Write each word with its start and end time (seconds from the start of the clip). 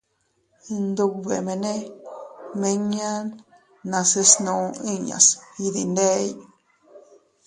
Iyndubemene 0.73 1.73
miñan 2.61 3.25
nase 3.89 4.21
snuu 4.31 4.65
inñas 4.91 5.27
iydindey. 5.63 6.25